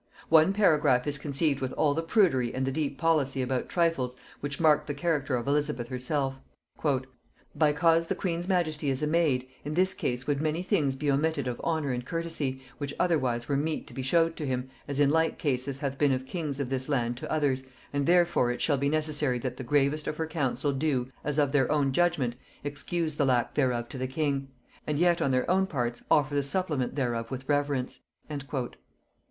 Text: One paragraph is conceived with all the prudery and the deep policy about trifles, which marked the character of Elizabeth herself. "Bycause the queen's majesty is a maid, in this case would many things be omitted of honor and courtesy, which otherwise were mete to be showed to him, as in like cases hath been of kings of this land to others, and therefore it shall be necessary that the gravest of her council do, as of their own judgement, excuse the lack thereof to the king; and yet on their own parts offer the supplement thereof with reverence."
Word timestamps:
One 0.29 0.51
paragraph 0.51 1.05
is 1.05 1.19
conceived 1.19 1.61
with 1.61 1.73
all 1.73 1.93
the 1.93 2.01
prudery 2.01 2.51
and 2.55 2.65
the 2.65 2.71
deep 2.71 2.97
policy 2.97 3.39
about 3.43 3.69
trifles, 3.69 4.15
which 4.39 4.59
marked 4.59 4.87
the 4.87 4.95
character 4.95 5.35
of 5.35 5.45
Elizabeth 5.47 5.89
herself. 5.89 6.39
"Bycause 7.55 8.07
the 8.07 8.15
queen's 8.15 8.47
majesty 8.47 8.89
is 8.89 9.03
a 9.03 9.05
maid, 9.05 9.47
in 9.63 9.75
this 9.75 9.93
case 9.93 10.25
would 10.25 10.41
many 10.41 10.63
things 10.63 10.95
be 10.95 11.11
omitted 11.11 11.47
of 11.47 11.61
honor 11.63 11.91
and 11.91 12.03
courtesy, 12.03 12.63
which 12.79 12.95
otherwise 12.99 13.47
were 13.47 13.55
mete 13.55 13.85
to 13.85 13.93
be 13.93 14.01
showed 14.01 14.35
to 14.37 14.45
him, 14.47 14.71
as 14.87 14.99
in 14.99 15.11
like 15.11 15.37
cases 15.37 15.77
hath 15.77 15.99
been 15.99 16.11
of 16.11 16.25
kings 16.25 16.59
of 16.59 16.71
this 16.71 16.89
land 16.89 17.15
to 17.17 17.31
others, 17.31 17.63
and 17.93 18.07
therefore 18.07 18.49
it 18.49 18.59
shall 18.59 18.79
be 18.79 18.89
necessary 18.89 19.37
that 19.37 19.57
the 19.57 19.63
gravest 19.63 20.07
of 20.07 20.17
her 20.17 20.25
council 20.25 20.73
do, 20.73 21.11
as 21.23 21.37
of 21.37 21.51
their 21.51 21.71
own 21.71 21.91
judgement, 21.91 22.33
excuse 22.63 23.17
the 23.17 23.23
lack 23.25 23.53
thereof 23.53 23.87
to 23.87 23.99
the 23.99 24.07
king; 24.07 24.47
and 24.87 24.97
yet 24.97 25.21
on 25.21 25.29
their 25.29 25.47
own 25.47 25.67
parts 25.67 26.01
offer 26.09 26.33
the 26.33 26.41
supplement 26.41 26.95
thereof 26.95 27.29
with 27.29 27.47
reverence." 27.47 27.99